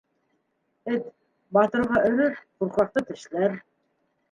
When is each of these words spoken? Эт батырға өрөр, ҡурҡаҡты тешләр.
Эт 0.93 1.03
батырға 1.59 2.01
өрөр, 2.09 2.41
ҡурҡаҡты 2.59 3.07
тешләр. 3.13 3.57